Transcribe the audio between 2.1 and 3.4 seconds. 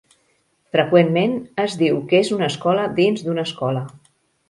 és una escola dins